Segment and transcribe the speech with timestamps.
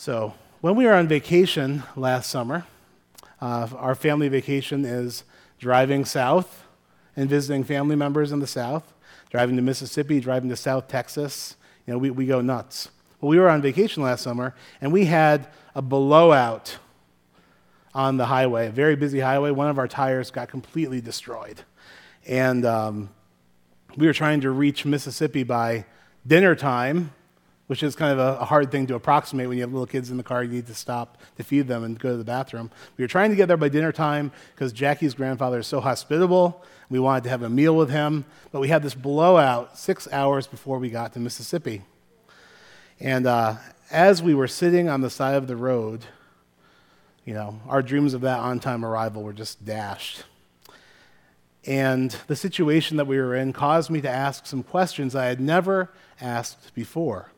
[0.00, 2.64] So, when we were on vacation last summer,
[3.38, 5.24] uh, our family vacation is
[5.58, 6.64] driving south
[7.16, 8.94] and visiting family members in the south,
[9.28, 11.54] driving to Mississippi, driving to South Texas.
[11.86, 12.88] You know, we, we go nuts.
[13.20, 16.78] Well, we were on vacation last summer, and we had a blowout
[17.94, 19.50] on the highway, a very busy highway.
[19.50, 21.60] One of our tires got completely destroyed.
[22.26, 23.10] And um,
[23.98, 25.84] we were trying to reach Mississippi by
[26.26, 27.12] dinner time,
[27.70, 30.10] which is kind of a, a, hard thing to approximate when you have little kids
[30.10, 30.42] in the car.
[30.42, 32.68] You need to stop to feed them and go to the bathroom.
[32.96, 36.64] We were trying to get there by dinner time because Jackie's grandfather is so hospitable.
[36.88, 40.48] We wanted to have a meal with him, but we had this blowout six hours
[40.48, 41.82] before we got to Mississippi.
[42.98, 43.58] And uh,
[43.92, 46.06] as we were sitting on the side of the road,
[47.24, 50.24] you know, our dreams of that on time arrival were just dashed.
[51.64, 55.40] And the situation that we were in caused me to ask some questions I had
[55.40, 57.30] never asked before.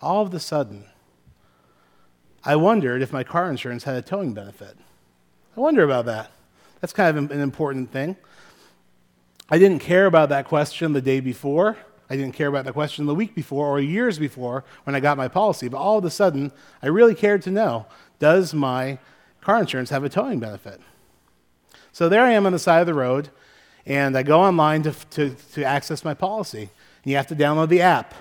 [0.00, 0.84] All of a sudden,
[2.44, 4.76] I wondered if my car insurance had a towing benefit.
[5.56, 6.30] I wonder about that.
[6.80, 8.16] That's kind of an important thing.
[9.48, 11.76] I didn't care about that question the day before.
[12.08, 15.16] I didn't care about the question the week before or years before when I got
[15.16, 15.68] my policy.
[15.68, 16.52] But all of a sudden,
[16.82, 17.86] I really cared to know
[18.18, 18.98] does my
[19.40, 20.80] car insurance have a towing benefit?
[21.92, 23.30] So there I am on the side of the road,
[23.86, 26.70] and I go online to, to, to access my policy.
[27.02, 28.14] And you have to download the app.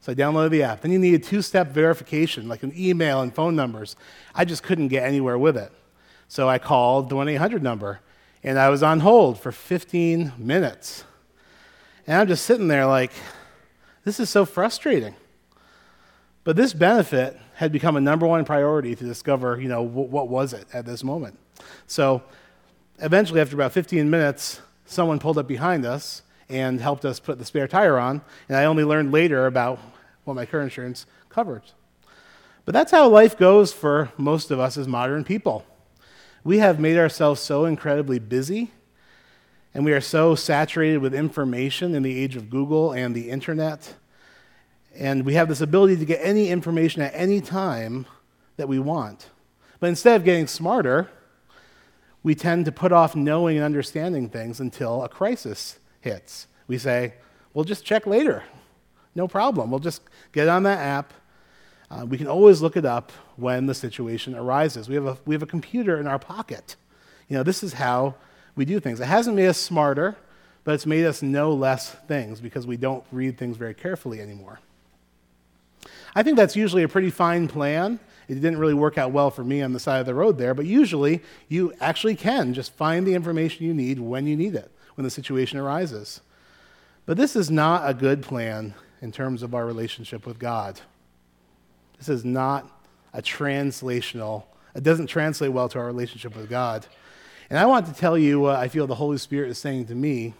[0.00, 0.80] So I downloaded the app.
[0.82, 3.96] Then you need a two step verification, like an email and phone numbers.
[4.34, 5.72] I just couldn't get anywhere with it.
[6.28, 8.00] So I called the 1 800 number,
[8.42, 11.04] and I was on hold for 15 minutes.
[12.06, 13.12] And I'm just sitting there like,
[14.04, 15.14] this is so frustrating.
[16.44, 20.28] But this benefit had become a number one priority to discover, you know, what, what
[20.28, 21.38] was it at this moment.
[21.86, 22.22] So
[23.00, 27.44] eventually, after about 15 minutes, someone pulled up behind us and helped us put the
[27.44, 28.22] spare tire on.
[28.48, 29.78] And I only learned later about
[30.24, 31.62] what my car insurance covered.
[32.64, 35.64] But that's how life goes for most of us as modern people.
[36.44, 38.70] We have made ourselves so incredibly busy,
[39.74, 43.94] and we are so saturated with information in the age of Google and the internet.
[44.94, 48.06] And we have this ability to get any information at any time
[48.56, 49.30] that we want.
[49.80, 51.08] But instead of getting smarter,
[52.22, 56.46] we tend to put off knowing and understanding things until a crisis hits.
[56.66, 57.14] We say,
[57.52, 58.42] we'll just check later.
[59.14, 59.70] No problem.
[59.70, 60.02] We'll just
[60.32, 61.12] get on that app.
[61.90, 64.88] Uh, we can always look it up when the situation arises.
[64.88, 66.76] We have, a, we have a computer in our pocket.
[67.28, 68.14] You know, this is how
[68.56, 69.00] we do things.
[69.00, 70.16] It hasn't made us smarter,
[70.64, 74.60] but it's made us know less things because we don't read things very carefully anymore.
[76.14, 79.42] I think that's usually a pretty fine plan it didn't really work out well for
[79.42, 83.06] me on the side of the road there, but usually you actually can just find
[83.06, 86.22] the information you need when you need it, when the situation arises.
[87.06, 90.80] But this is not a good plan in terms of our relationship with God.
[91.98, 92.68] This is not
[93.14, 94.42] a translational,
[94.74, 96.84] it doesn't translate well to our relationship with God.
[97.48, 99.94] And I want to tell you what I feel the Holy Spirit is saying to
[99.94, 100.34] me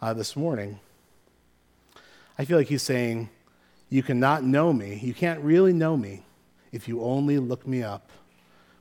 [0.00, 0.80] uh, this morning.
[2.38, 3.28] I feel like He's saying,
[3.90, 5.00] You cannot know me.
[5.02, 6.22] You can't really know me
[6.72, 8.10] if you only look me up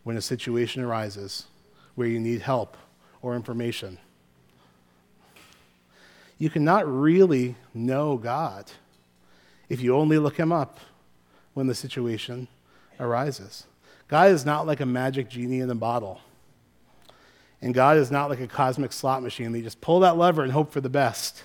[0.03, 1.47] when a situation arises
[1.95, 2.77] where you need help
[3.21, 3.97] or information.
[6.41, 8.71] You cannot really know God
[9.69, 10.79] if you only look him up
[11.53, 12.47] when the situation
[12.99, 13.67] arises.
[14.07, 16.19] God is not like a magic genie in a bottle.
[17.61, 19.51] And God is not like a cosmic slot machine.
[19.51, 21.43] They just pull that lever and hope for the best.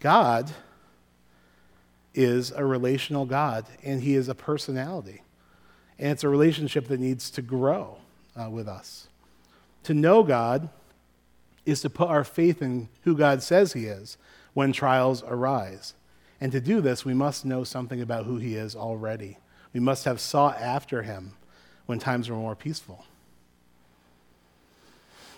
[0.00, 0.50] God
[2.14, 5.20] is a relational God, and He is a personality.
[5.98, 7.98] And it's a relationship that needs to grow
[8.34, 9.08] uh, with us.
[9.82, 10.70] To know God
[11.64, 14.16] is to put our faith in who God says He is
[14.54, 15.94] when trials arise.
[16.40, 19.38] And to do this, we must know something about who He is already.
[19.72, 21.32] We must have sought after Him
[21.86, 23.04] when times were more peaceful.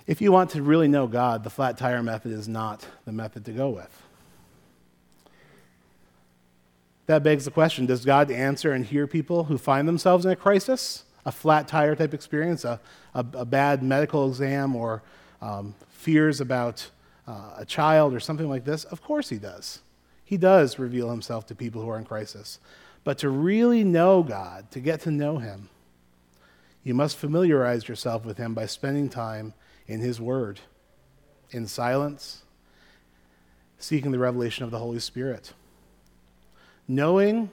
[0.07, 3.45] If you want to really know God, the flat tire method is not the method
[3.47, 4.03] to go with.
[7.07, 10.37] That begs the question Does God answer and hear people who find themselves in a
[10.37, 12.81] crisis, a flat tire type experience, a,
[13.15, 15.03] a, a bad medical exam, or
[15.45, 16.91] um, fears about
[17.29, 18.85] uh, a child or something like this?
[18.85, 19.81] Of course, He does.
[20.25, 22.59] He does reveal Himself to people who are in crisis.
[23.05, 25.69] But to really know God, to get to know Him,
[26.83, 29.53] you must familiarize yourself with Him by spending time
[29.87, 30.61] in His Word,
[31.51, 32.43] in silence,
[33.79, 35.53] seeking the revelation of the Holy Spirit.
[36.89, 37.51] Knowing,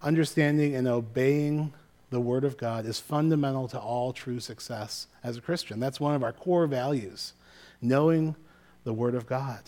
[0.00, 1.74] understanding, and obeying
[2.10, 5.80] the Word of God is fundamental to all true success as a Christian.
[5.80, 7.32] That's one of our core values,
[7.80, 8.36] knowing
[8.84, 9.60] the Word of God.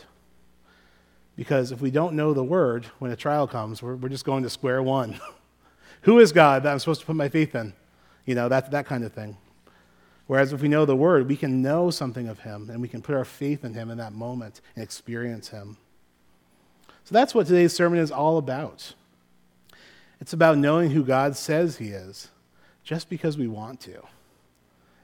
[1.37, 4.43] Because if we don't know the Word, when a trial comes, we're, we're just going
[4.43, 5.21] to square one.
[6.03, 7.75] Who is God that I'm supposed to put my faith in?
[8.25, 9.37] You know, that, that kind of thing.
[10.27, 13.03] Whereas if we know the Word, we can know something of Him and we can
[13.03, 15.79] put our faith in Him in that moment and experience Him.
[17.05, 18.95] So that's what today's sermon is all about.
[20.21, 22.29] It's about knowing who God says He is
[22.83, 24.03] just because we want to.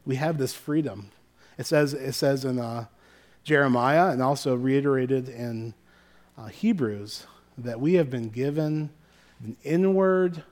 [0.07, 1.11] We have this freedom.
[1.59, 2.87] It says, it says in uh,
[3.45, 5.75] Jeremiah and also reiterated in
[6.37, 7.27] uh, Hebrews
[7.59, 8.91] that we have been given
[9.43, 10.43] an inward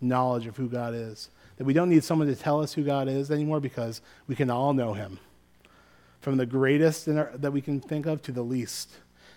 [0.00, 1.30] knowledge of who God is.
[1.56, 4.50] That we don't need someone to tell us who God is anymore because we can
[4.50, 5.18] all know Him.
[6.20, 8.90] From the greatest our, that we can think of to the least.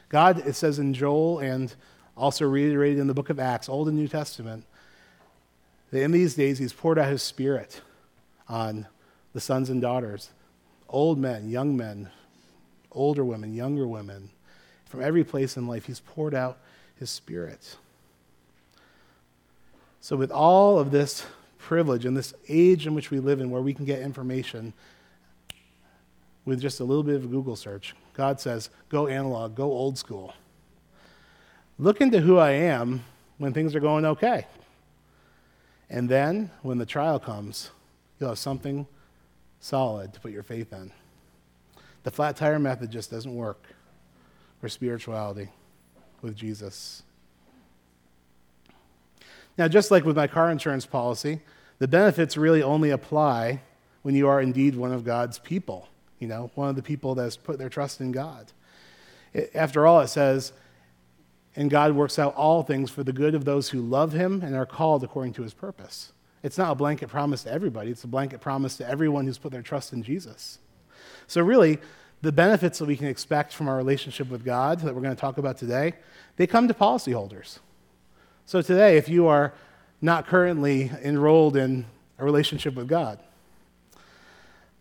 [0.10, 1.74] God, it says in Joel and
[2.18, 4.66] also reiterated in the book of Acts, Old and New Testament,
[5.92, 7.82] that in these days He's poured out His Spirit
[8.48, 8.88] on
[9.34, 10.30] the sons and daughters,
[10.90, 12.10] old men, young men,
[12.92, 14.30] older women, younger women.
[14.86, 16.58] From every place in life, He's poured out
[16.98, 17.76] His Spirit.
[20.00, 21.26] So, with all of this
[21.58, 24.74] privilege and this age in which we live in, where we can get information
[26.46, 29.98] with just a little bit of a Google search, God says, go analog, go old
[29.98, 30.34] school.
[31.77, 33.04] Look into who I am
[33.38, 34.48] when things are going okay.
[35.89, 37.72] And then, when the trial comes,
[38.19, 38.88] you'll have something
[39.60, 40.92] solid to put your faith in.
[42.04, 43.63] The flat tire method just doesn't work
[44.62, 45.50] for spirituality
[46.22, 47.04] with Jesus.
[49.57, 51.42] Now, just like with my car insurance policy,
[51.80, 53.62] the benefits really only apply
[54.01, 55.89] when you are indeed one of God's people,
[56.19, 58.51] you know, one of the people that's put their trust in God.
[59.33, 60.54] It, after all, it says,
[61.56, 64.56] and God works out all things for the good of those who love him and
[64.56, 66.12] are called according to his purpose.
[66.44, 69.52] It's not a blanket promise to everybody, it's a blanket promise to everyone who's put
[69.52, 70.60] their trust in Jesus.
[71.28, 71.80] So, really,
[72.22, 75.19] the benefits that we can expect from our relationship with God that we're going to
[75.19, 75.94] talk about today,
[76.38, 77.60] they come to policyholders.
[78.46, 79.54] So today, if you are
[80.02, 81.86] not currently enrolled in
[82.19, 83.19] a relationship with God,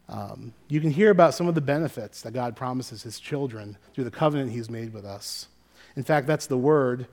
[0.08, 4.04] um, you can hear about some of the benefits that God promises his children through
[4.04, 5.48] the covenant he's made with us.
[5.96, 7.06] In fact, that's the word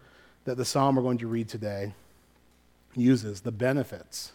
[0.45, 1.93] that the psalm we're going to read today
[2.95, 4.33] uses the benefits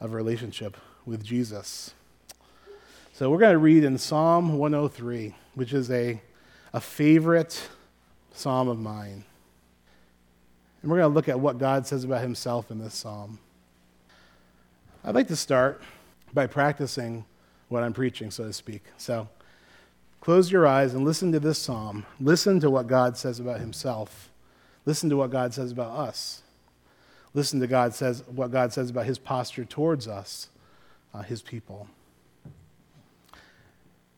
[0.00, 0.76] of a relationship
[1.06, 1.94] with Jesus.
[3.12, 6.20] So we're going to read in Psalm 103, which is a,
[6.72, 7.68] a favorite
[8.32, 9.24] psalm of mine.
[10.82, 13.38] And we're going to look at what God says about himself in this psalm.
[15.04, 15.82] I'd like to start
[16.32, 17.24] by practicing
[17.68, 18.84] what I'm preaching, so to speak.
[18.96, 19.28] So
[20.20, 22.06] close your eyes and listen to this psalm.
[22.20, 24.30] Listen to what God says about himself.
[24.86, 26.42] Listen to what God says about us.
[27.34, 30.48] Listen to God says, what God says about his posture towards us,
[31.12, 31.88] uh, his people.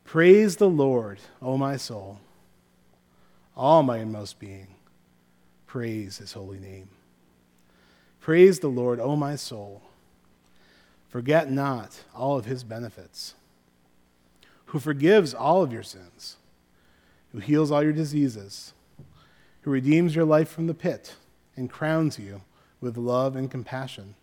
[0.04, 2.18] Praise the Lord, O my soul,
[3.56, 4.68] all my inmost being
[5.70, 6.88] Praise his holy name.
[8.18, 9.82] Praise the Lord, O my soul.
[11.08, 13.36] Forget not all of his benefits,
[14.70, 16.36] who forgives all of your sins,
[17.32, 18.72] who heals all your diseases,
[19.62, 21.16] who redeems your life from the pit
[21.56, 22.42] and crowns you
[22.80, 24.14] with love and compassion,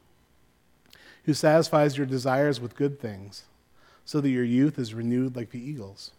[1.25, 3.43] who satisfies your desires with good things,
[4.05, 6.11] so that your youth is renewed like the eagles.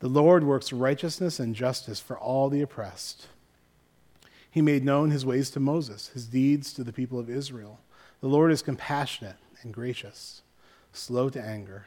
[0.00, 3.28] The Lord works righteousness and justice for all the oppressed.
[4.50, 7.78] He made known his ways to Moses, his deeds to the people of Israel.
[8.20, 10.42] The Lord is compassionate and gracious,
[10.92, 11.86] slow to anger,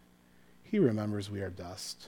[0.71, 2.07] he remembers we are dust.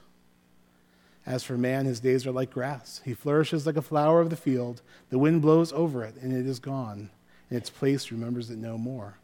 [1.26, 3.02] As for man, his days are like grass.
[3.04, 4.82] He flourishes like a flower of the field.
[5.10, 7.10] The wind blows over it, and it is gone.
[7.52, 9.20] In its place remembers it no more.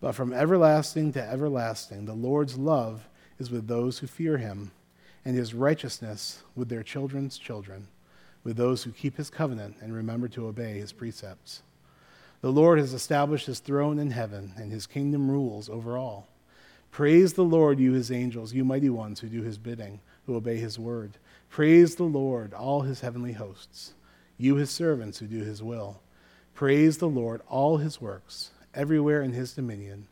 [0.00, 4.72] But from everlasting to everlasting, the Lord's love is with those who fear him,
[5.24, 7.86] and his righteousness with their children's children
[8.44, 11.62] with those who keep his covenant and remember to obey his precepts.
[12.42, 16.28] The Lord has established his throne in heaven, and his kingdom rules over all.
[16.94, 20.58] Praise the Lord, you his angels, you mighty ones who do his bidding, who obey
[20.58, 21.18] his word.
[21.50, 23.94] Praise the Lord, all his heavenly hosts,
[24.38, 26.00] you his servants who do his will.
[26.54, 30.06] Praise the Lord, all his works, everywhere in his dominion.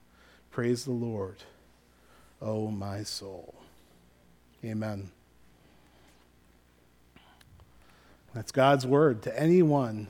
[0.50, 1.44] Praise the Lord,
[2.40, 3.54] O my soul.
[4.64, 5.12] Amen.
[8.34, 10.08] That's God's word to anyone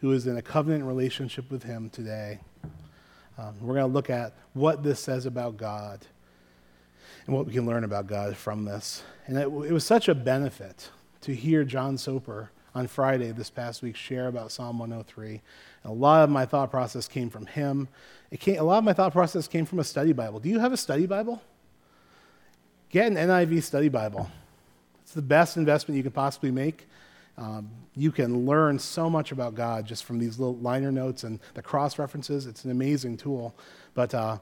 [0.00, 2.40] who is in a covenant relationship with Him today.
[3.38, 6.06] Um, we're going to look at what this says about God
[7.26, 9.02] and what we can learn about God from this.
[9.26, 10.90] And it, it was such a benefit
[11.22, 15.28] to hear John Soper on Friday this past week share about Psalm 103.
[15.30, 15.40] And
[15.84, 17.88] a lot of my thought process came from him.
[18.30, 20.40] It came, a lot of my thought process came from a study Bible.
[20.40, 21.42] Do you have a study Bible?
[22.90, 24.30] Get an NIV study Bible.
[25.02, 26.86] It's the best investment you can possibly make.
[27.38, 31.38] Um, you can learn so much about God just from these little liner notes and
[31.54, 32.46] the cross references.
[32.46, 33.54] It's an amazing tool.
[33.94, 34.38] But uh,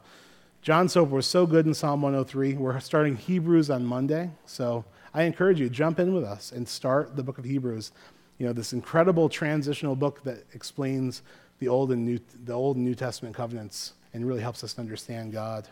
[0.63, 2.55] John was so good in Psalm 103.
[2.55, 4.31] We're starting Hebrews on Monday.
[4.47, 7.93] So I encourage you, to jump in with us and start the book of Hebrews.
[8.39, 11.23] You know, this incredible transitional book that explains
[11.59, 15.33] the Old and New, the Old and New Testament covenants and really helps us understand
[15.33, 15.69] God.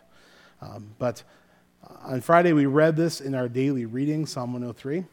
[0.60, 1.22] Um, but
[2.02, 5.04] on Friday, we read this in our daily reading, Psalm 103.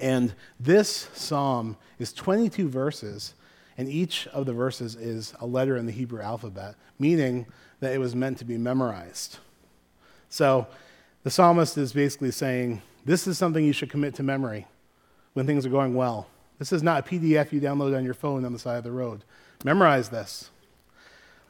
[0.00, 3.34] And this psalm is 22 verses,
[3.78, 7.46] and each of the verses is a letter in the Hebrew alphabet, meaning
[7.80, 9.38] that it was meant to be memorized.
[10.28, 10.66] So
[11.22, 14.66] the psalmist is basically saying, This is something you should commit to memory
[15.34, 16.26] when things are going well.
[16.58, 18.92] This is not a PDF you download on your phone on the side of the
[18.92, 19.24] road.
[19.64, 20.50] Memorize this.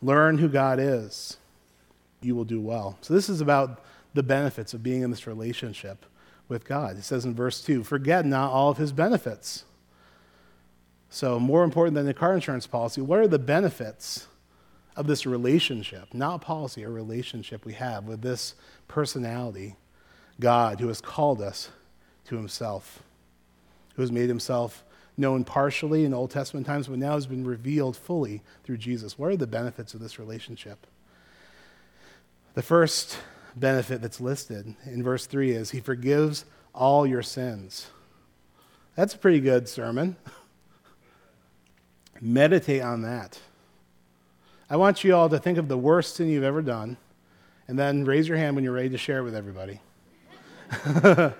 [0.03, 1.37] Learn who God is.
[2.21, 2.99] You will do well.
[3.01, 3.83] So, this is about
[4.15, 6.07] the benefits of being in this relationship
[6.49, 6.97] with God.
[6.97, 9.65] It says in verse 2 forget not all of his benefits.
[11.09, 14.27] So, more important than the car insurance policy, what are the benefits
[14.97, 16.13] of this relationship?
[16.13, 18.55] Not policy, a relationship we have with this
[18.89, 19.77] personality,
[20.41, 21.71] God, who has called us
[22.27, 23.03] to himself,
[23.95, 24.85] who has made himself
[25.17, 29.17] known partially in Old Testament times, but now has been revealed fully through Jesus.
[29.17, 30.87] What are the benefits of this relationship?
[32.55, 33.19] The first
[33.57, 36.45] benefit that's listed in verse 3 is He forgives
[36.75, 37.89] all your sins.
[38.97, 40.17] That's a pretty good sermon.
[42.21, 43.39] Meditate on that.
[44.71, 46.97] I want you all to think of the worst sin you've ever done,
[47.69, 49.81] and then raise your hand when you're ready to share it with everybody.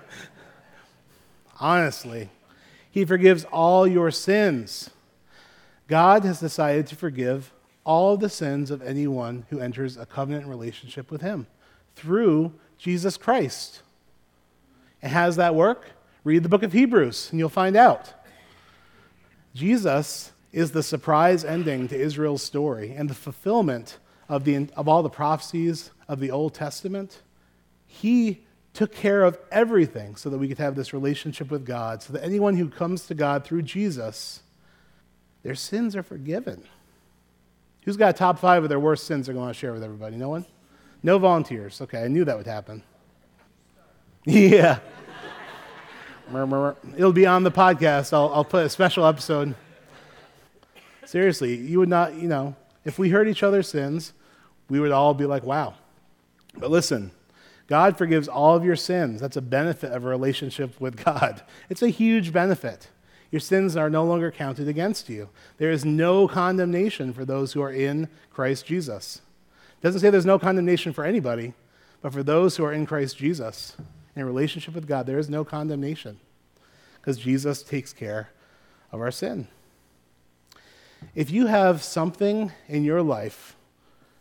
[1.59, 2.29] Honestly,
[2.91, 4.89] He forgives all your sins.
[5.87, 7.51] God has decided to forgive
[7.83, 11.47] all the sins of anyone who enters a covenant relationship with Him
[11.95, 13.81] through Jesus Christ.
[15.01, 15.91] And how does that work?
[16.23, 18.13] Read the book of Hebrews and you'll find out.
[19.53, 25.03] Jesus is the surprise ending to Israel's story and the fulfillment of, the, of all
[25.03, 27.21] the prophecies of the Old Testament.
[27.85, 28.41] He
[28.73, 32.23] took care of everything so that we could have this relationship with God, so that
[32.23, 34.41] anyone who comes to God through Jesus,
[35.43, 36.63] their sins are forgiven.
[37.83, 40.17] Who's got top five of their worst sins they're going to share with everybody?
[40.17, 40.45] No one?
[41.05, 41.81] No volunteers.
[41.81, 42.81] Okay, I knew that would happen.
[44.25, 44.79] Yeah.
[46.27, 48.11] It'll be on the podcast.
[48.11, 49.53] I'll, I'll put a special episode.
[51.05, 54.13] Seriously, you would not, you know, if we heard each other's sins,
[54.67, 55.75] we would all be like, wow.
[56.57, 57.11] But listen,
[57.67, 59.21] God forgives all of your sins.
[59.21, 61.43] That's a benefit of a relationship with God.
[61.69, 62.87] It's a huge benefit.
[63.29, 65.29] Your sins are no longer counted against you.
[65.59, 69.21] There is no condemnation for those who are in Christ Jesus.
[69.85, 71.53] Doesn't say there's no condemnation for anybody,
[72.01, 73.77] but for those who are in Christ Jesus,
[74.15, 76.19] in relationship with God, there is no condemnation
[76.95, 78.31] because Jesus takes care
[78.91, 79.47] of our sin.
[81.13, 83.55] If you have something in your life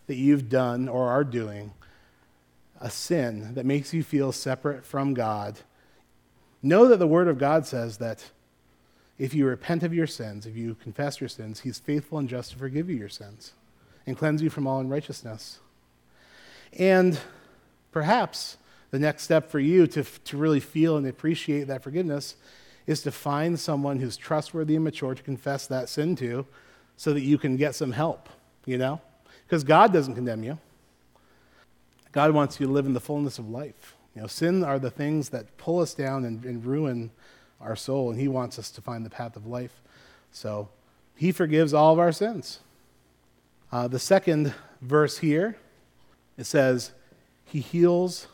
[0.07, 1.73] that you've done or are doing,
[2.79, 5.61] a sin that makes you feel separate from God,
[6.63, 8.33] know that the Word of God says that
[9.17, 12.51] if you repent of your sins, if you confess your sins, He's faithful and just
[12.51, 13.55] to forgive you your sins
[14.07, 15.61] and cleanse you from all unrighteousness.
[16.79, 17.19] And
[17.93, 18.57] perhaps
[18.91, 22.37] the next step for you to, to really feel and appreciate that forgiveness
[22.87, 26.47] is to find someone who's trustworthy and mature to confess that sin to
[26.97, 28.29] so that you can get some help,
[28.67, 29.01] you know?
[29.47, 30.59] Because God doesn't condemn you.
[32.13, 33.97] God wants you to live in the fullness of life.
[34.15, 37.11] You know, sin are the things that pull us down and, and ruin
[37.61, 39.81] our soul, and He wants us to find the path of life.
[40.31, 40.69] So
[41.17, 42.61] He forgives all of our sins.
[43.75, 45.57] Uh, the second verse here,
[46.39, 46.93] it says,
[47.45, 48.29] He heals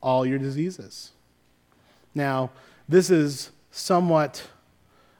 [0.00, 1.10] all your diseases.
[2.14, 2.52] Now,
[2.88, 4.44] this is somewhat,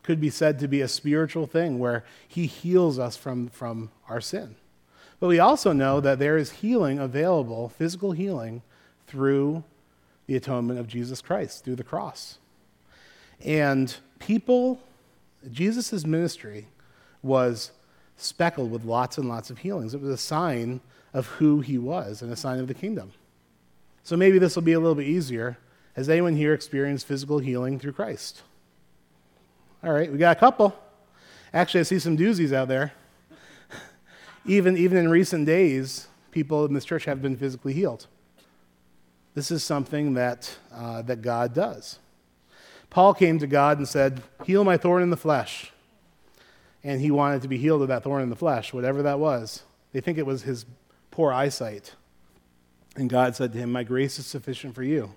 [0.04, 4.20] could be said to be a spiritual thing where He heals us from, from our
[4.20, 4.54] sin.
[5.18, 8.62] But we also know that there is healing available, physical healing,
[9.08, 9.64] through
[10.28, 12.38] the atonement of Jesus Christ, through the cross.
[13.44, 14.78] And people,
[15.50, 16.68] Jesus' ministry
[17.24, 17.72] was
[18.18, 19.94] speckled with lots and lots of healings.
[19.94, 20.80] It was a sign
[21.14, 23.12] of who he was and a sign of the kingdom.
[24.02, 25.58] So maybe this will be a little bit easier.
[25.94, 28.42] Has anyone here experienced physical healing through Christ?
[29.82, 30.76] All right, we got a couple.
[31.54, 32.92] Actually, I see some doozies out there.
[34.46, 38.06] Even, even in recent days, people in this church have been physically healed.
[39.34, 41.98] This is something that, uh, that God does.
[42.90, 45.72] Paul came to God and said, Heal my thorn in the flesh.
[46.84, 49.62] And he wanted to be healed of that thorn in the flesh, whatever that was.
[49.92, 50.64] They think it was his
[51.10, 51.94] poor eyesight.
[52.96, 55.14] And God said to him, My grace is sufficient for you.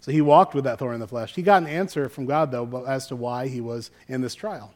[0.00, 1.34] So he walked with that thorn in the flesh.
[1.34, 4.72] He got an answer from God, though, as to why he was in this trial.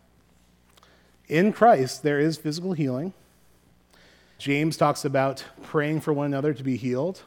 [1.28, 3.14] In Christ, there is physical healing.
[4.38, 7.23] James talks about praying for one another to be healed.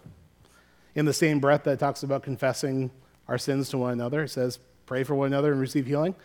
[0.96, 2.92] In the same breath that talks about confessing
[3.28, 6.16] our sins to one another, it says, pray for one another and receive healing.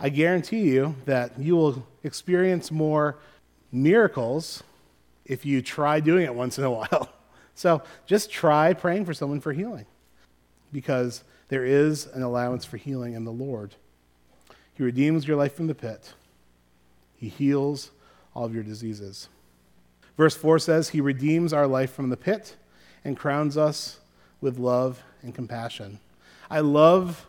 [0.00, 3.18] I guarantee you that you will experience more
[3.70, 4.62] miracles
[5.26, 7.10] if you try doing it once in a while.
[7.54, 9.84] So just try praying for someone for healing
[10.72, 13.74] because there is an allowance for healing in the Lord.
[14.74, 16.14] He redeems your life from the pit,
[17.16, 17.90] He heals
[18.34, 19.28] all of your diseases.
[20.16, 22.56] Verse 4 says, He redeems our life from the pit
[23.04, 24.00] and crowns us
[24.40, 25.98] with love and compassion.
[26.50, 27.26] I love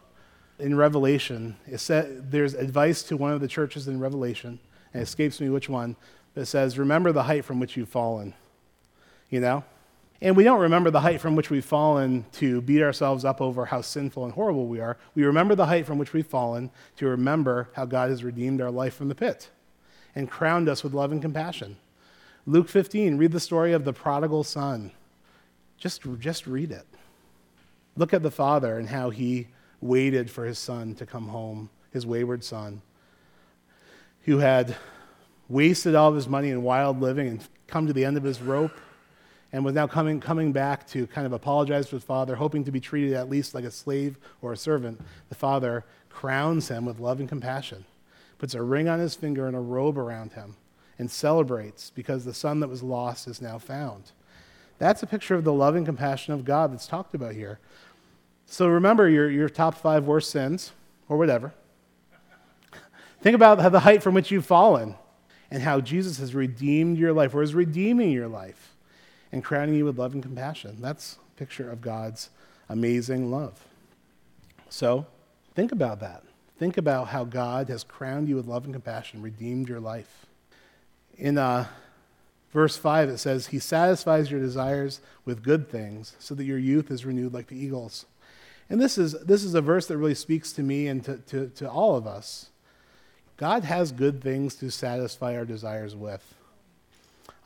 [0.61, 4.59] in Revelation, it said, there's advice to one of the churches in Revelation,
[4.93, 5.95] and it escapes me which one,
[6.33, 8.33] but it says, Remember the height from which you've fallen.
[9.29, 9.63] You know?
[10.21, 13.65] And we don't remember the height from which we've fallen to beat ourselves up over
[13.65, 14.97] how sinful and horrible we are.
[15.15, 18.69] We remember the height from which we've fallen to remember how God has redeemed our
[18.69, 19.49] life from the pit
[20.13, 21.77] and crowned us with love and compassion.
[22.45, 24.91] Luke 15, read the story of the prodigal son.
[25.77, 26.85] Just, just read it.
[27.97, 29.47] Look at the father and how he
[29.81, 32.81] waited for his son to come home, his wayward son,
[34.23, 34.75] who had
[35.49, 38.41] wasted all of his money in wild living and come to the end of his
[38.41, 38.71] rope
[39.51, 42.71] and was now coming, coming back to kind of apologize to his father, hoping to
[42.71, 45.01] be treated at least like a slave or a servant.
[45.29, 47.85] The father crowns him with love and compassion,
[48.37, 50.55] puts a ring on his finger and a robe around him,
[50.97, 54.11] and celebrates because the son that was lost is now found.
[54.77, 57.59] That's a picture of the love and compassion of God that's talked about here.
[58.45, 60.71] So remember your, your top five worst sins,
[61.11, 61.53] or whatever.
[63.21, 64.95] Think about the height from which you've fallen
[65.51, 68.73] and how Jesus has redeemed your life, or is redeeming your life,
[69.33, 70.77] and crowning you with love and compassion.
[70.79, 72.29] That's a picture of God's
[72.69, 73.65] amazing love.
[74.69, 75.05] So
[75.53, 76.23] think about that.
[76.57, 80.25] Think about how God has crowned you with love and compassion, redeemed your life.
[81.17, 81.67] In uh,
[82.53, 86.89] verse 5, it says, He satisfies your desires with good things so that your youth
[86.89, 88.05] is renewed like the eagles.
[88.71, 91.49] And this is, this is a verse that really speaks to me and to, to,
[91.55, 92.51] to all of us.
[93.35, 96.23] God has good things to satisfy our desires with.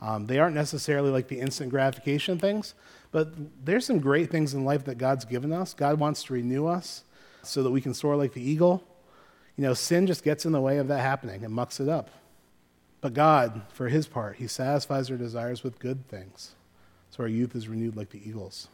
[0.00, 2.74] Um, they aren't necessarily like the instant gratification things,
[3.10, 3.32] but
[3.64, 5.74] there's some great things in life that God's given us.
[5.74, 7.02] God wants to renew us
[7.42, 8.84] so that we can soar like the eagle.
[9.56, 12.08] You know, sin just gets in the way of that happening and mucks it up.
[13.00, 16.54] But God, for his part, he satisfies our desires with good things.
[17.10, 18.68] So our youth is renewed like the eagles.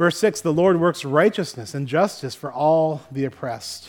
[0.00, 3.86] Verse 6 The Lord works righteousness and justice for all the oppressed.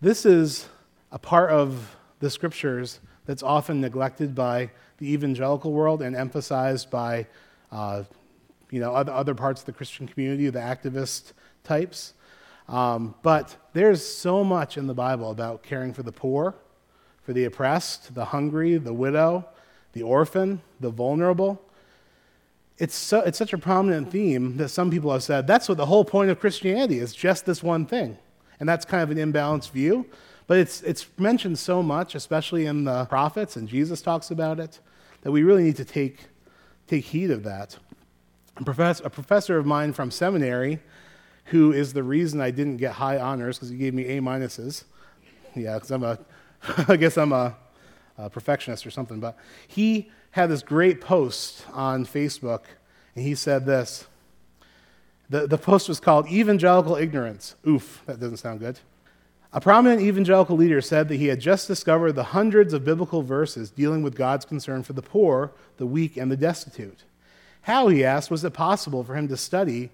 [0.00, 0.68] This is
[1.10, 7.26] a part of the scriptures that's often neglected by the evangelical world and emphasized by
[7.72, 8.04] uh,
[8.70, 11.32] you know, other, other parts of the Christian community, the activist
[11.64, 12.14] types.
[12.68, 16.54] Um, but there's so much in the Bible about caring for the poor,
[17.24, 19.48] for the oppressed, the hungry, the widow,
[19.94, 21.60] the orphan, the vulnerable
[22.78, 25.86] it's, so, it's such a prominent theme that some people have said that's what the
[25.86, 28.18] whole point of Christianity is just this one thing.
[28.60, 30.06] And that's kind of an imbalanced view.
[30.46, 34.78] But it's, it's mentioned so much, especially in the prophets, and Jesus talks about it,
[35.22, 36.26] that we really need to take,
[36.86, 37.76] take heed of that.
[38.56, 40.78] A professor, a professor of mine from seminary,
[41.46, 44.84] who is the reason I didn't get high honors because he gave me A minuses.
[45.54, 46.18] Yeah, because I'm a,
[46.88, 47.56] I guess I'm a,
[48.18, 49.18] a perfectionist or something.
[49.18, 49.36] But
[49.66, 52.64] he had this great post on Facebook,
[53.14, 54.06] and he said this.
[55.30, 57.54] The, the post was called Evangelical Ignorance.
[57.66, 58.78] Oof, that doesn't sound good.
[59.54, 63.70] A prominent evangelical leader said that he had just discovered the hundreds of biblical verses
[63.70, 67.04] dealing with God's concern for the poor, the weak, and the destitute.
[67.62, 69.88] How, he asked, was it possible for him to study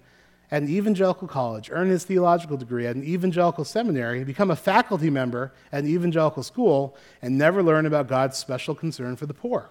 [0.51, 5.09] at an evangelical college, earn his theological degree at an evangelical seminary, become a faculty
[5.09, 9.69] member at an evangelical school, and never learn about God's special concern for the poor?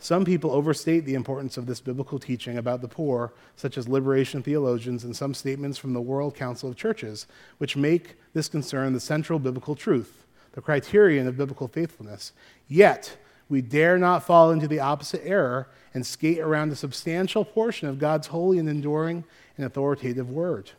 [0.00, 4.42] Some people overstate the importance of this biblical teaching about the poor, such as liberation
[4.42, 7.26] theologians and some statements from the World Council of Churches,
[7.58, 12.32] which make this concern the central biblical truth, the criterion of biblical faithfulness.
[12.68, 13.16] Yet,
[13.48, 17.98] we dare not fall into the opposite error and skate around a substantial portion of
[17.98, 19.24] God's holy and enduring
[19.56, 20.70] and authoritative word.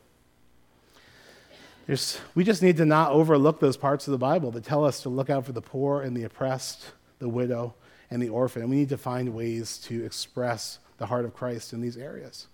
[1.88, 5.02] There's, we just need to not overlook those parts of the Bible that tell us
[5.02, 7.74] to look out for the poor and the oppressed, the widow,
[8.12, 8.62] and the orphan.
[8.62, 12.48] And we need to find ways to express the heart of Christ in these areas.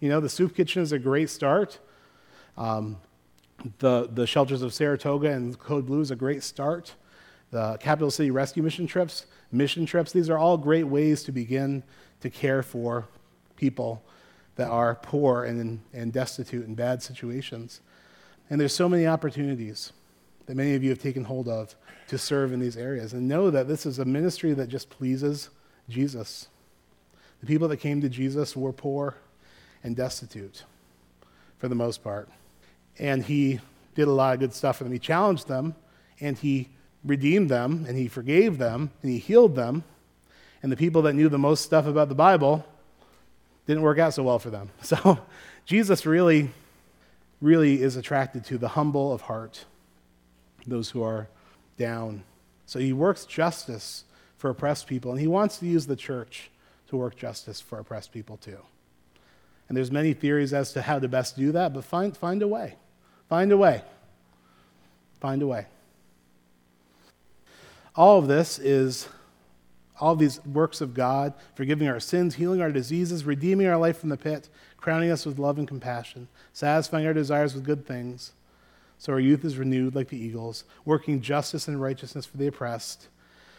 [0.00, 1.78] You know, the soup kitchen is a great start.
[2.56, 2.96] Um,
[3.78, 6.94] the, the shelters of Saratoga and Code Blue is a great start.
[7.50, 11.82] The Capital City Rescue Mission trips, mission trips, these are all great ways to begin
[12.20, 13.06] to care for
[13.56, 14.02] people
[14.56, 17.80] that are poor and, and destitute in bad situations.
[18.50, 19.92] And there's so many opportunities
[20.46, 21.74] that many of you have taken hold of
[22.08, 23.12] to serve in these areas.
[23.12, 25.50] And know that this is a ministry that just pleases
[25.88, 26.48] Jesus.
[27.40, 29.16] The people that came to Jesus were poor
[29.82, 30.64] and destitute
[31.58, 32.28] for the most part.
[32.98, 33.60] And he
[33.94, 34.92] did a lot of good stuff for them.
[34.92, 35.74] He challenged them,
[36.20, 36.68] and he
[37.04, 39.84] redeemed them, and he forgave them, and he healed them.
[40.62, 42.64] And the people that knew the most stuff about the Bible
[43.66, 44.70] didn't work out so well for them.
[44.82, 45.18] So
[45.64, 46.50] Jesus really,
[47.40, 49.64] really is attracted to the humble of heart,
[50.66, 51.28] those who are
[51.76, 52.22] down.
[52.66, 54.04] So he works justice
[54.36, 56.50] for oppressed people, and he wants to use the church
[56.88, 58.58] to work justice for oppressed people too.
[59.68, 62.48] And there's many theories as to how to best do that, but find, find a
[62.48, 62.74] way.
[63.28, 63.82] Find a way.
[65.20, 65.66] Find a way.
[67.94, 69.08] All of this is
[70.00, 74.08] all these works of God, forgiving our sins, healing our diseases, redeeming our life from
[74.08, 78.32] the pit, crowning us with love and compassion, satisfying our desires with good things,
[79.02, 83.08] so our youth is renewed like the eagles, working justice and righteousness for the oppressed.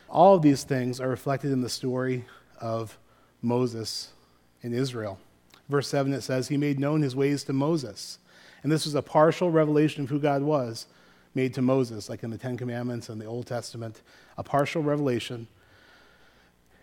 [0.08, 2.24] All of these things are reflected in the story
[2.62, 2.98] of
[3.42, 4.14] Moses
[4.62, 5.20] in Israel.
[5.68, 8.20] Verse 7 it says, He made known his ways to Moses
[8.64, 10.88] and this was a partial revelation of who God was
[11.36, 14.02] made to Moses, like in the Ten Commandments and the Old Testament,
[14.38, 15.48] a partial revelation.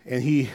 [0.05, 0.49] And he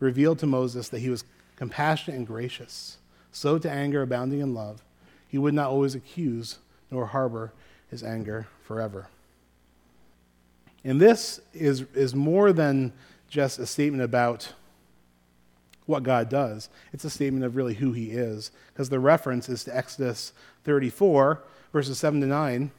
[0.00, 1.24] revealed to Moses that he was
[1.56, 2.98] compassionate and gracious,
[3.30, 4.82] slow to anger, abounding in love.
[5.28, 6.58] He would not always accuse
[6.92, 7.52] nor harbor
[7.90, 9.08] his anger forever.
[10.84, 12.92] And this is, is more than
[13.28, 14.52] just a statement about
[15.86, 16.68] what God does.
[16.92, 20.32] It's a statement of really who he is, because the reference is to Exodus
[20.64, 22.70] 34, verses 7 to 9,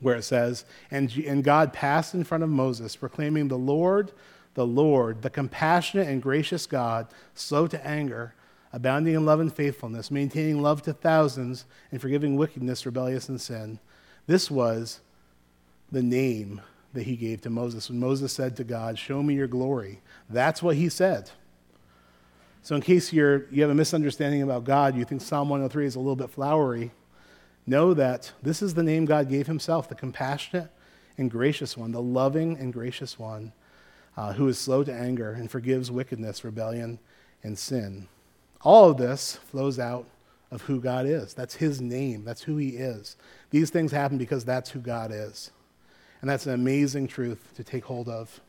[0.00, 4.12] where it says, and, and God passed in front of Moses, proclaiming, The Lord,
[4.54, 8.34] the Lord, the compassionate and gracious God, slow to anger,
[8.72, 13.78] abounding in love and faithfulness, maintaining love to thousands, and forgiving wickedness, rebellious, and sin.
[14.26, 15.00] This was
[15.90, 16.60] the name
[16.92, 17.88] that he gave to Moses.
[17.88, 21.30] When Moses said to God, Show me your glory, that's what he said.
[22.62, 25.94] So, in case you're, you have a misunderstanding about God, you think Psalm 103 is
[25.94, 26.90] a little bit flowery,
[27.66, 30.70] know that this is the name God gave himself the compassionate
[31.16, 33.52] and gracious one, the loving and gracious one,
[34.16, 36.98] uh, who is slow to anger and forgives wickedness, rebellion,
[37.42, 38.08] and sin.
[38.62, 40.06] All of this flows out
[40.50, 41.34] of who God is.
[41.34, 43.16] That's his name, that's who he is.
[43.50, 45.50] These things happen because that's who God is.
[46.20, 48.40] And that's an amazing truth to take hold of.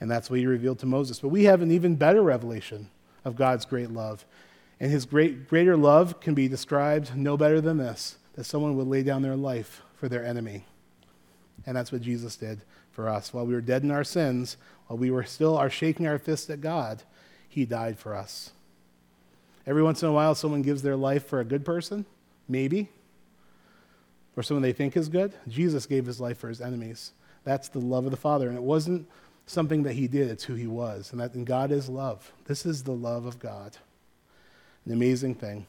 [0.00, 1.20] And that's what he revealed to Moses.
[1.20, 2.88] But we have an even better revelation
[3.24, 4.24] of God's great love.
[4.78, 8.86] And his great, greater love can be described no better than this that someone would
[8.86, 10.64] lay down their life for their enemy.
[11.66, 13.34] And that's what Jesus did for us.
[13.34, 16.62] While we were dead in our sins, while we were still shaking our fists at
[16.62, 17.02] God,
[17.48, 18.52] he died for us.
[19.70, 22.04] Every once in a while, someone gives their life for a good person,
[22.48, 22.88] maybe,
[24.36, 25.32] or someone they think is good.
[25.46, 27.12] Jesus gave his life for his enemies.
[27.44, 28.48] That's the love of the Father.
[28.48, 29.06] And it wasn't
[29.46, 31.12] something that he did, it's who he was.
[31.12, 32.32] And that and God is love.
[32.46, 33.76] This is the love of God.
[34.86, 35.66] An amazing thing.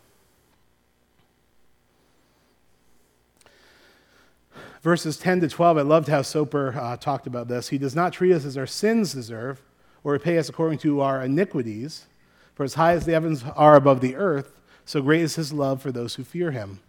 [4.82, 7.70] Verses 10 to 12, I loved how Soper uh, talked about this.
[7.70, 9.62] He does not treat us as our sins deserve,
[10.04, 12.08] or repay us according to our iniquities.
[12.54, 15.82] For as high as the heavens are above the earth, so great is his love
[15.82, 16.80] for those who fear him.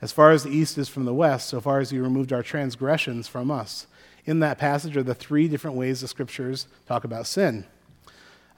[0.00, 2.42] As far as the east is from the west, so far as he removed our
[2.42, 3.86] transgressions from us
[4.26, 7.64] in that passage are the three different ways the scriptures talk about sin.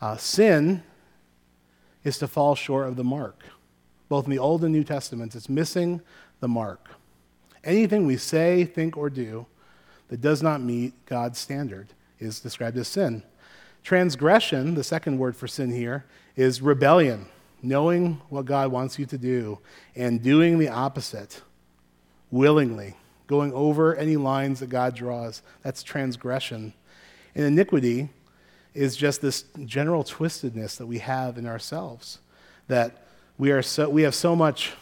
[0.00, 0.82] Uh, sin
[2.04, 3.42] is to fall short of the mark.
[4.08, 6.00] Both in the Old and New Testaments, it's missing
[6.40, 6.88] the mark.
[7.64, 9.46] Anything we say, think, or do
[10.08, 11.88] that does not meet God's standard
[12.20, 13.24] is described as sin.
[13.82, 16.04] Transgression, the second word for sin here,
[16.36, 17.26] is rebellion,
[17.62, 19.58] knowing what God wants you to do
[19.94, 21.42] and doing the opposite
[22.30, 22.94] willingly
[23.26, 25.42] going over any lines that God draws.
[25.62, 26.72] That's transgression.
[27.34, 28.08] And iniquity
[28.74, 32.18] is just this general twistedness that we have in ourselves,
[32.68, 33.06] that
[33.38, 34.72] we, are so, we have so much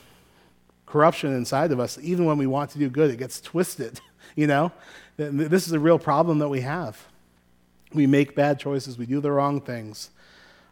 [0.86, 4.00] corruption inside of us, even when we want to do good, it gets twisted,
[4.36, 4.70] you know?
[5.16, 7.06] This is a real problem that we have.
[7.92, 10.10] We make bad choices, we do the wrong things,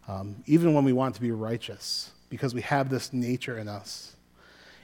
[0.09, 4.17] um, even when we want to be righteous, because we have this nature in us.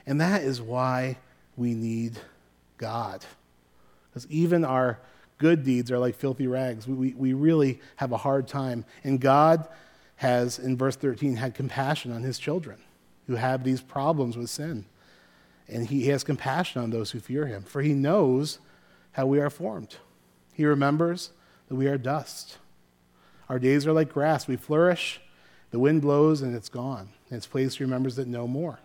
[0.05, 1.17] And that is why
[1.57, 2.17] we need
[2.77, 3.25] God.
[4.09, 4.99] Because even our
[5.37, 6.87] good deeds are like filthy rags.
[6.87, 8.85] We, we, we really have a hard time.
[9.03, 9.67] And God
[10.17, 12.79] has, in verse 13, had compassion on his children
[13.27, 14.85] who have these problems with sin.
[15.67, 18.59] And he has compassion on those who fear him, for he knows
[19.11, 19.97] how we are formed.
[20.53, 21.31] He remembers
[21.67, 22.57] that we are dust.
[23.49, 24.47] Our days are like grass.
[24.47, 25.19] We flourish,
[25.71, 27.09] the wind blows, and it's gone.
[27.29, 28.79] In its place remembers it no more.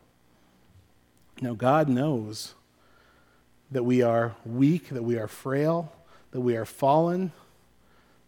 [1.41, 2.55] Now, God knows
[3.71, 5.93] that we are weak, that we are frail,
[6.31, 7.33] that we are fallen,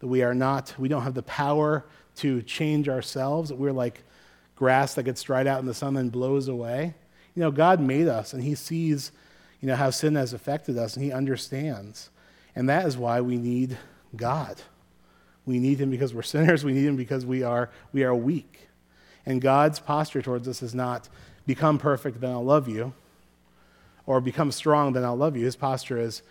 [0.00, 1.84] that we are not, we don't have the power
[2.16, 4.02] to change ourselves, that we're like
[4.56, 6.94] grass that gets dried out in the sun and blows away.
[7.34, 9.12] You know, God made us and He sees,
[9.60, 12.10] you know, how sin has affected us and He understands.
[12.54, 13.78] And that is why we need
[14.16, 14.60] God.
[15.46, 16.64] We need Him because we're sinners.
[16.64, 18.68] We need Him because we are, we are weak.
[19.24, 21.08] And God's posture towards us is not
[21.46, 22.92] become perfect, then I'll love you,
[24.04, 25.44] or become strong, then I'll love you.
[25.44, 26.22] His posture is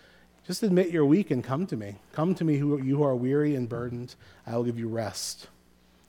[0.46, 1.96] just admit you're weak and come to me.
[2.12, 4.14] Come to me, who, you who are weary and burdened.
[4.46, 5.48] I will give you rest.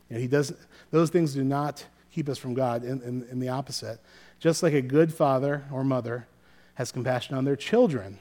[0.08, 0.52] You know, he does,
[0.90, 3.98] those things do not keep us from God, in, in, in the opposite.
[4.38, 6.26] Just like a good father or mother
[6.74, 8.18] has compassion on their children,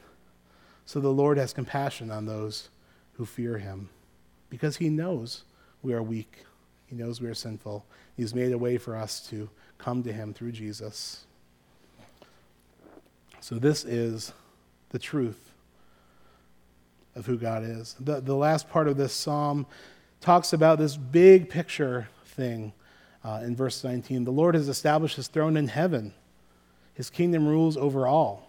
[0.86, 2.70] so the Lord has compassion on those
[3.14, 3.90] who fear him
[4.50, 5.44] because he knows
[5.82, 6.46] we are weak.
[6.88, 7.86] He knows we are sinful.
[8.16, 11.26] He's made a way for us to come to him through Jesus.
[13.40, 14.34] So, this is
[14.90, 15.52] the truth
[17.16, 17.96] of who God is.
[18.00, 19.66] The, the last part of this psalm
[20.22, 22.74] talks about this big picture thing
[23.24, 24.24] uh, in verse 19.
[24.24, 26.14] The Lord has established his throne in heaven,
[26.94, 28.48] his kingdom rules over all.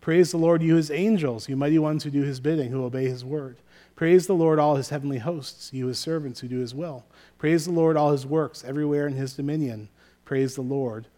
[0.00, 3.08] Praise the Lord, you his angels, you mighty ones who do his bidding, who obey
[3.08, 3.56] his word.
[3.98, 7.04] Praise the Lord, all his heavenly hosts, you his servants who do his will.
[7.36, 9.88] Praise the Lord, all his works, everywhere in his dominion.
[10.24, 11.08] Praise the Lord,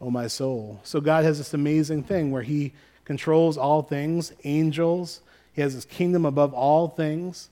[0.00, 0.78] O my soul.
[0.84, 2.72] So God has this amazing thing where he
[3.04, 7.48] controls all things, angels, he has his kingdom above all things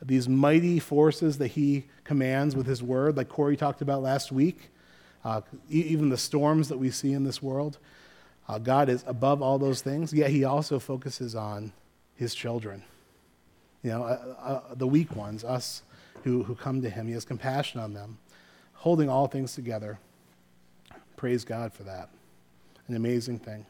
[0.00, 4.70] these mighty forces that he commands with his word, like Corey talked about last week,
[5.24, 7.78] uh, even the storms that we see in this world.
[8.46, 11.72] Uh, God is above all those things, yet he also focuses on
[12.14, 12.84] his children.
[13.82, 15.82] You know, uh, uh, the weak ones, us
[16.24, 17.06] who, who come to him.
[17.06, 18.18] He has compassion on them,
[18.74, 19.98] holding all things together.
[21.16, 22.10] Praise God for that.
[22.88, 23.64] An amazing thing.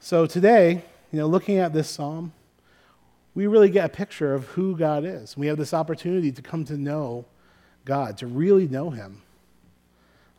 [0.00, 2.32] So today, you know, looking at this psalm,
[3.34, 5.36] we really get a picture of who God is.
[5.36, 7.26] We have this opportunity to come to know
[7.84, 9.22] God, to really know Him,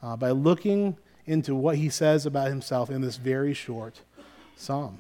[0.02, 4.02] uh, by looking into what He says about Himself in this very short
[4.56, 5.00] psalm.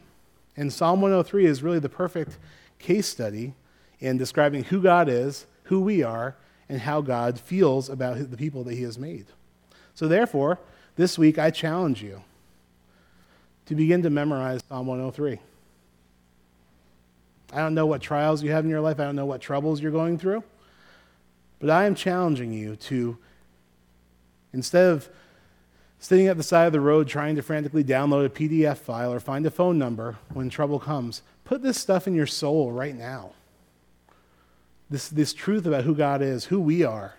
[0.55, 2.37] And Psalm 103 is really the perfect
[2.79, 3.53] case study
[3.99, 6.35] in describing who God is, who we are,
[6.69, 9.25] and how God feels about the people that He has made.
[9.95, 10.59] So, therefore,
[10.95, 12.21] this week I challenge you
[13.65, 15.39] to begin to memorize Psalm 103.
[17.53, 19.81] I don't know what trials you have in your life, I don't know what troubles
[19.81, 20.43] you're going through.
[21.59, 23.17] But I am challenging you to,
[24.53, 25.09] instead of
[25.99, 29.19] sitting at the side of the road trying to frantically download a PDF file or
[29.19, 33.31] find a phone number when trouble comes, put this stuff in your soul right now.
[34.89, 37.15] This, this truth about who God is, who we are,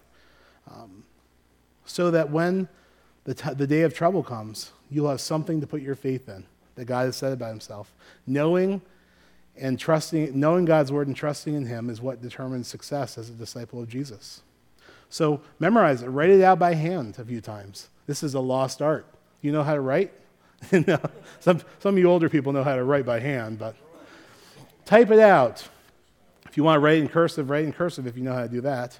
[0.70, 1.04] um,
[1.84, 2.68] so that when
[3.24, 6.46] the, t- the day of trouble comes, you'll have something to put your faith in
[6.76, 7.92] that God has said about himself.
[8.26, 8.80] Knowing
[9.60, 13.32] and trusting, knowing God's word and trusting in Him is what determines success as a
[13.32, 14.42] disciple of Jesus.
[15.10, 17.88] So memorize it, write it out by hand a few times.
[18.08, 19.06] This is a lost art.
[19.40, 20.12] You know how to write?
[20.72, 20.98] no.
[21.38, 23.76] some, some of you older people know how to write by hand, but
[24.84, 25.68] type it out.
[26.48, 28.48] If you want to write in cursive, write in cursive if you know how to
[28.48, 28.98] do that.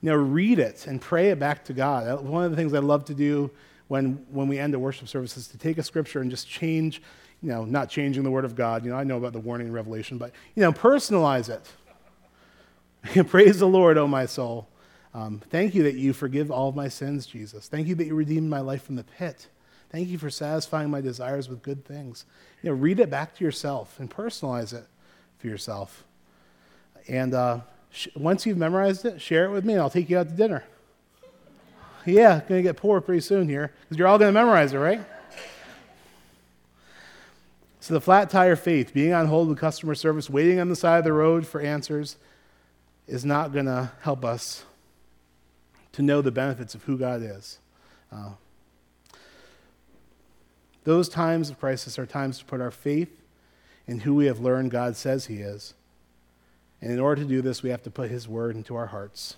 [0.00, 2.24] You know, read it and pray it back to God.
[2.24, 3.52] One of the things I love to do
[3.86, 7.00] when, when we end a worship service is to take a scripture and just change
[7.42, 8.84] you know, not changing the word of God.
[8.84, 13.26] You know, I know about the warning in Revelation, but, you know, personalize it.
[13.28, 14.68] Praise the Lord, O oh my soul.
[15.14, 17.68] Um, thank you that you forgive all of my sins, Jesus.
[17.68, 19.48] Thank you that you redeemed my life from the pit.
[19.90, 22.24] Thank you for satisfying my desires with good things.
[22.62, 24.86] You know, read it back to yourself and personalize it
[25.38, 26.04] for yourself.
[27.08, 30.16] And uh, sh- once you've memorized it, share it with me, and I'll take you
[30.16, 30.64] out to dinner.
[32.06, 34.78] Yeah, going to get poor pretty soon here because you're all going to memorize it,
[34.78, 35.02] right?
[37.80, 40.98] So the flat tire faith, being on hold with customer service, waiting on the side
[40.98, 42.16] of the road for answers,
[43.06, 44.64] is not going to help us
[45.92, 47.58] to know the benefits of who God is.
[48.10, 48.30] Uh,
[50.84, 53.10] those times of crisis are times to put our faith
[53.86, 55.74] in who we have learned God says He is.
[56.80, 59.36] And in order to do this, we have to put His word into our hearts.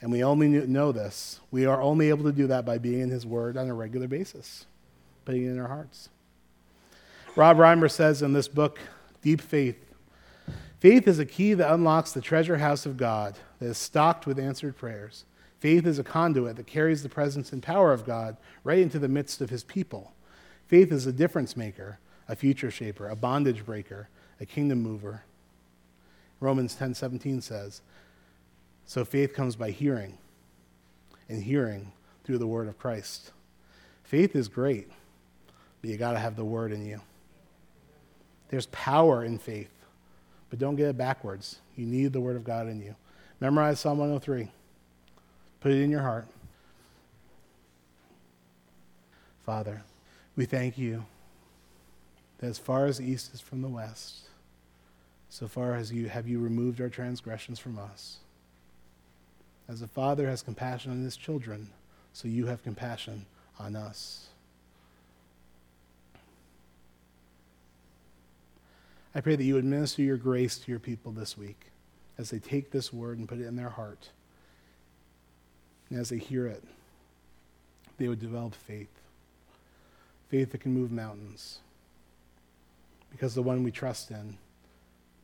[0.00, 1.40] And we only know this.
[1.50, 4.08] We are only able to do that by being in His word on a regular
[4.08, 4.66] basis,
[5.24, 6.08] putting it in our hearts.
[7.36, 8.78] Rob Reimer says in this book,
[9.22, 9.93] Deep faith.
[10.84, 14.38] Faith is a key that unlocks the treasure house of God that is stocked with
[14.38, 15.24] answered prayers.
[15.58, 19.08] Faith is a conduit that carries the presence and power of God right into the
[19.08, 20.12] midst of his people.
[20.66, 25.22] Faith is a difference maker, a future shaper, a bondage breaker, a kingdom mover.
[26.38, 27.80] Romans 10:17 says,
[28.84, 30.18] "So faith comes by hearing,
[31.30, 31.92] and hearing
[32.24, 33.32] through the word of Christ."
[34.02, 34.92] Faith is great,
[35.80, 37.00] but you got to have the word in you.
[38.50, 39.70] There's power in faith,
[40.54, 41.58] but don't get it backwards.
[41.74, 42.94] You need the word of God in you.
[43.40, 44.48] Memorize Psalm 103.
[45.58, 46.28] Put it in your heart.
[49.44, 49.82] Father,
[50.36, 51.06] we thank you
[52.38, 54.28] that as far as the east is from the west,
[55.28, 58.18] so far as you have you removed our transgressions from us.
[59.68, 61.68] As a father has compassion on his children,
[62.12, 63.26] so you have compassion
[63.58, 64.28] on us.
[69.14, 71.66] I pray that you would minister your grace to your people this week
[72.18, 74.10] as they take this word and put it in their heart.
[75.90, 76.64] And as they hear it,
[77.98, 78.88] they would develop faith
[80.34, 81.60] faith that can move mountains.
[83.12, 84.36] Because the one we trust in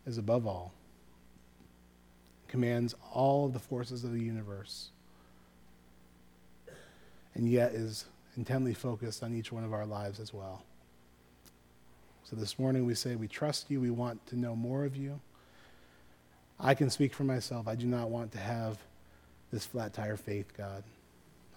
[0.07, 0.73] is above all,
[2.47, 4.91] commands all of the forces of the universe,
[7.35, 8.05] and yet is
[8.37, 10.63] intently focused on each one of our lives as well.
[12.31, 15.19] So this morning we say, We trust you, we want to know more of you.
[16.61, 17.67] I can speak for myself.
[17.67, 18.79] I do not want to have
[19.53, 20.85] this flat tire faith, God.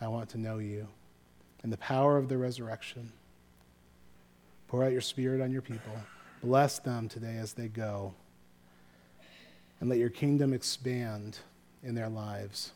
[0.02, 0.88] I want to know you
[1.62, 3.12] and the power of the resurrection.
[4.68, 5.94] Pour out your spirit on your people.
[6.42, 8.16] Bless them today as they go.
[9.80, 11.38] And let your kingdom expand
[11.84, 12.72] in their lives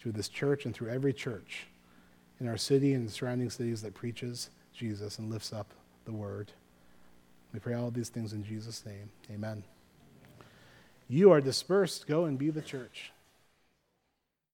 [0.00, 1.68] through this church and through every church
[2.40, 5.68] in our city and surrounding cities that preaches Jesus and lifts up
[6.04, 6.50] the word.
[7.52, 9.10] We pray all these things in Jesus' name.
[9.30, 9.64] Amen.
[11.08, 12.06] You are dispersed.
[12.06, 13.12] Go and be the church.